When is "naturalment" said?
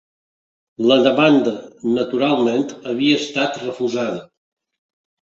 1.99-2.67